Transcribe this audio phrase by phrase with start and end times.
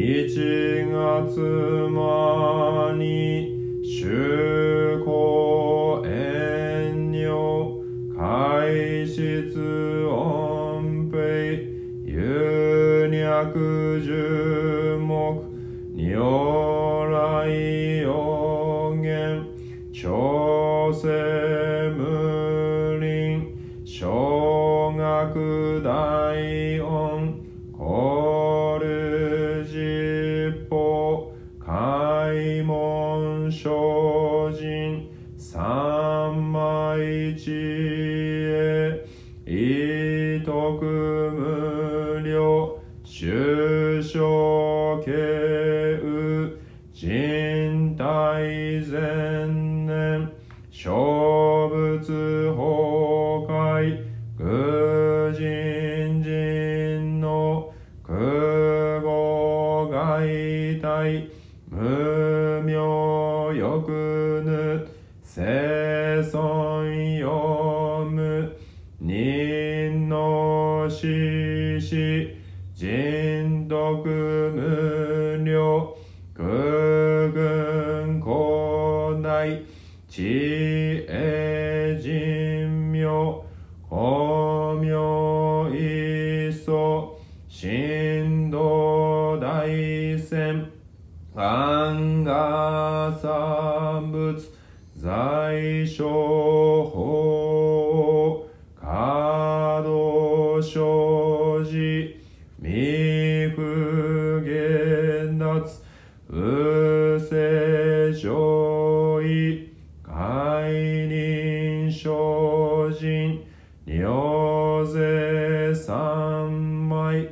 [0.00, 1.40] 一月
[1.90, 7.82] 間に修行遠慮
[8.16, 11.18] 開室音平
[12.06, 15.42] 有略樹木
[15.92, 16.14] に
[36.28, 39.02] 三枚知恵
[39.46, 42.70] 意徳無量
[43.02, 45.10] 修正形
[46.02, 46.52] 右
[46.92, 50.28] 人体前年
[50.70, 50.92] 小
[51.70, 53.96] 仏崩壊
[54.36, 57.72] 愚人人の
[58.06, 61.30] 空語外体
[61.70, 64.86] 無明欲ぬ
[65.22, 65.87] 生
[66.22, 68.56] 存読む
[69.00, 72.34] 人の死死
[72.74, 75.96] 人徳無量
[76.34, 79.62] 空軍古代
[80.08, 83.44] 知恵人妙
[83.88, 89.66] 光明一層神道大
[90.18, 90.70] 戦
[91.34, 94.57] 安が産物
[95.00, 102.16] 在所法稼働生じ
[102.60, 103.62] 未不
[104.42, 105.82] 現脱
[106.30, 109.68] うせ上位
[110.02, 113.40] 解任精進
[113.84, 117.28] 尿税三枚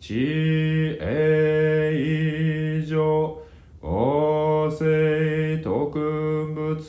[0.00, 3.36] 知恵以上
[3.82, 5.70] 五世特
[6.00, 6.80] 物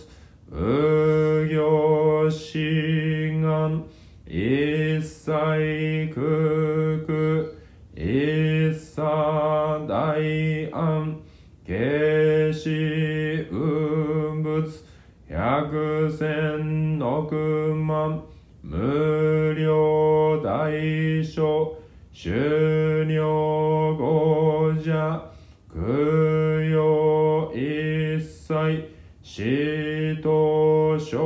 [10.31, 11.15] 大安
[11.67, 12.69] 慶死
[13.51, 14.63] 運物
[15.27, 17.35] 百千億
[17.85, 18.21] 万
[18.63, 20.71] 無料大
[21.21, 21.73] 小
[22.13, 25.33] 終了語者
[25.67, 25.81] 供
[26.61, 28.89] 養一切
[29.21, 31.19] 死と小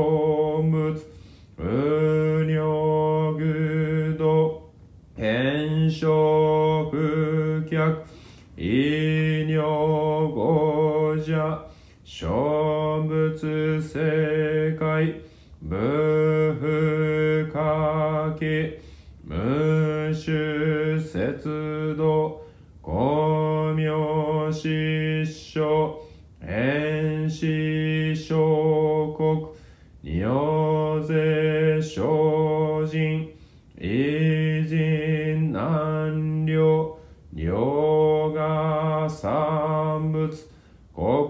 [0.61, 0.95] 物
[1.57, 4.71] 無料具度
[5.15, 8.03] 変色不脚
[12.07, 13.35] 小物
[13.81, 15.19] 世界
[15.59, 18.77] 無不可き
[19.23, 22.45] 無種節度
[22.83, 25.95] 光明失笑
[26.39, 29.47] 変死小国
[30.03, 32.03] 尿税精
[40.95, 41.27] 国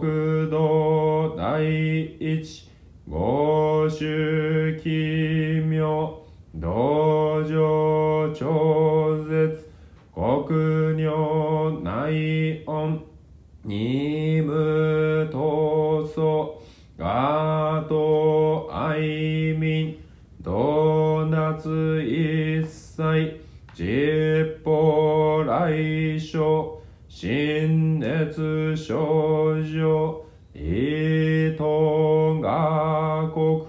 [0.48, 2.70] 土第一
[3.10, 6.16] 五種奇妙
[6.62, 9.68] 道場超絶
[10.14, 13.02] 国尿内音
[13.64, 16.52] 二無闘争
[16.96, 19.98] ガート愛民
[20.42, 23.42] ドーナツ一切
[23.74, 26.85] 実法来所
[27.18, 30.22] 心熱症状
[30.54, 33.66] 伊藤雅国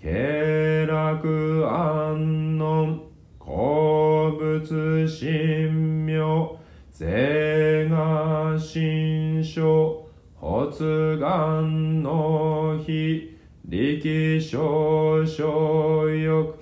[0.00, 1.28] 経楽
[1.68, 2.98] 安穏
[3.38, 6.56] 好物神妙
[6.90, 10.02] 税が心象
[10.40, 13.36] 発願の日
[13.68, 16.54] 力少々欲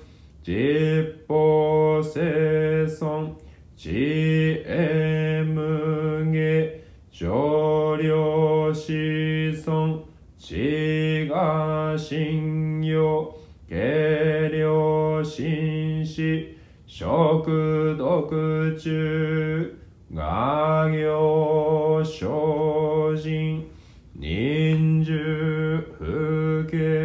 [0.43, 3.35] 実法生存
[3.77, 3.91] 知
[4.67, 5.04] 恵
[7.17, 8.93] 下少量子
[9.65, 10.03] 孫
[10.37, 13.33] 地が信用
[13.69, 16.57] 軽量心死
[16.89, 19.79] 食毒中
[20.13, 23.65] 画行精進
[24.19, 27.04] 忍術不敬